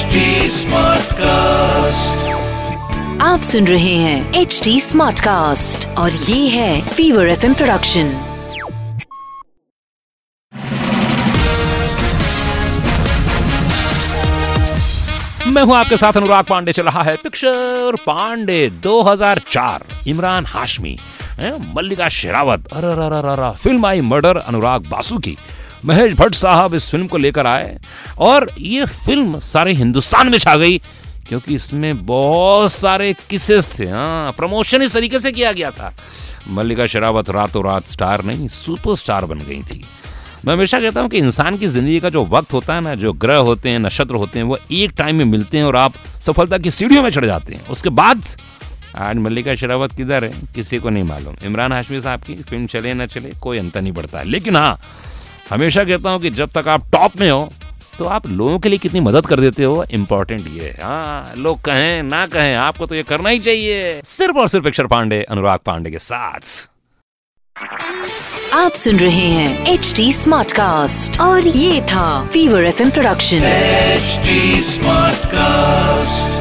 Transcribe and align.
HD 0.00 0.20
Smartcast. 0.50 2.20
आप 3.22 3.40
सुन 3.42 3.66
रहे 3.66 3.94
हैं 3.94 4.34
एच 4.34 4.60
डी 4.64 4.80
स्मार्ट 4.80 5.20
कास्ट 5.20 5.88
और 5.88 6.12
ये 6.12 6.48
है 6.48 6.88
फीवर 6.88 7.28
एफ़ 7.28 7.46
प्रोडक्शन 7.46 8.04
मैं 15.46 15.62
हूँ 15.62 15.76
आपके 15.76 15.96
साथ 15.96 16.12
अनुराग 16.12 16.44
पांडे 16.44 16.72
चल 16.72 16.82
रहा 16.82 17.02
है 17.02 17.16
पिक्चर 17.16 17.96
पांडे 18.06 18.72
2004 18.86 20.08
इमरान 20.08 20.46
हाशमी 20.46 20.98
मल्लिका 21.74 22.08
शेरावत 22.08 22.68
अरे, 22.72 23.56
फ़िल्म 23.56 23.86
आई 23.86 24.00
मर्डर 24.00 24.36
अनुराग 24.36 24.86
बासु 24.90 25.18
की। 25.18 25.38
महेश 25.84 26.14
भट्ट 26.16 26.34
साहब 26.34 26.74
इस 26.74 26.88
फ़िल्म 26.90 27.06
को 27.06 27.18
लेकर 27.18 27.46
आए 27.46 27.76
और 28.18 28.50
ये 28.58 28.86
फ़िल्म 28.86 29.38
सारे 29.40 29.72
हिंदुस्तान 29.72 30.30
में 30.30 30.38
छा 30.38 30.56
गई, 30.56 30.78
क्योंकि 31.28 31.54
इसमें 31.54 32.06
बहुत 32.06 32.72
सारे 32.72 33.12
किसेस 33.30 33.72
थे 33.78 33.88
हाँ 33.88 34.32
प्रमोशन 34.32 34.82
इस 34.82 34.94
तरीके 34.94 35.18
से 35.20 35.32
किया 35.32 35.52
गया 35.52 35.70
था। 35.70 35.92
मल्लिका 36.48 36.86
शरावत 36.86 37.30
रातों 37.30 37.64
रात 37.64 37.86
स्टार 37.86 38.24
नहीं 38.24 38.48
सुपर 38.50 38.96
स्टार 38.96 39.24
बन 39.24 39.38
गई 39.40 39.62
थी। 39.62 39.82
मैं 40.44 40.54
हमेशा 40.54 40.80
कहता 40.80 41.00
हूँ 41.00 41.08
कि 41.10 41.18
इंसान 41.18 41.56
की 41.58 41.66
ज़िंदगी 41.68 41.98
का 42.00 42.08
जो 42.10 42.24
वक्त 42.26 42.52
होता 42.52 42.74
है 42.74 42.80
ना, 42.80 42.94
जो 42.94 43.12
ग्रह 43.14 43.36
होते 43.38 43.68
हैं, 43.68 43.78
नक्षत्र 43.78 44.14
होते 44.14 44.38
हैं, 44.38 44.46
वो 44.46 44.58
एक 44.72 44.92
टाइम 44.98 45.16
में 45.16 45.24
मिलते 45.26 45.58
हैं 45.58 45.64
और 45.64 45.76
आप 45.76 45.94
सफलता 46.20 46.58
की 46.58 46.70
सीढ़ियों 46.70 47.02
में 47.02 47.10
चढ़ 47.10 47.24
जाते 47.26 47.54
हैं। 47.54 47.66
उसके 47.68 47.88
बाद 47.90 48.22
आज 48.96 49.16
मल्लिका 49.16 49.54
शरावत 49.54 49.92
किधर 49.92 50.24
है? 50.24 50.32
किसी 50.54 50.78
को 50.78 50.90
नहीं 50.90 51.04
मालूम। 51.04 51.34
इमरान 51.44 51.72
हाशमी 51.72 52.00
साहब 52.00 52.20
की, 52.20 52.34
फ़िल्म 52.34 52.66
चले 52.66 52.94
ना 52.94 53.06
चले, 53.06 53.30
कोई 53.32 53.58
अंतर 53.58 53.82
नहीं 53.82 53.92
पड़ता। 53.92 54.18
है 54.18 54.24
लेकिन 54.24 54.56
हाँ 54.56 54.80
हमेशा 55.50 55.84
कहता 55.84 56.10
हूँ 56.10 56.20
कि 56.20 56.30
जब 56.30 56.50
तक 56.54 56.68
आप 56.68 56.90
टॉप 56.92 57.16
में 57.20 57.30
हो 57.30 57.48
तो 57.98 58.04
आप 58.06 58.26
लोगों 58.28 58.58
के 58.58 58.68
लिए 58.68 58.78
कितनी 58.78 59.00
मदद 59.00 59.26
कर 59.26 59.40
देते 59.40 59.64
हो? 59.64 59.84
इम्पोर्टेंट 59.90 60.46
ये 60.48 60.64
है। 60.64 60.78
हाँ 60.82 61.34
लोग 61.36 61.60
कहें 61.60 62.02
ना 62.02 62.26
कहें 62.26 62.54
आपको 62.56 62.86
तो 62.86 62.94
ये 62.94 63.02
करना 63.02 63.28
ही 63.28 63.38
चाहिए। 63.38 64.00
सिर्फ़ 64.04 64.36
और 64.36 64.48
सिर्फ़ 64.48 64.66
अक्षर 64.66 64.86
पांडे 64.86 65.22
अनुराग 65.30 65.58
पांडे 65.66 65.90
के 65.90 65.98
साथ। 65.98 66.68
आप 68.54 68.72
सुन 68.72 68.96
रहे 68.96 69.26
हैं 69.28 69.66
एच 69.66 69.92
डी 69.96 70.12
स्मार्ट 70.12 70.52
कास्ट 70.52 71.20
और 71.20 71.48
ये 71.48 71.80
था 71.82 72.24
fever 72.26 72.64
F 72.64 72.82
production 72.90 73.42
H 73.44 74.20
smart 74.66 75.18
Smartcast. 75.20 76.39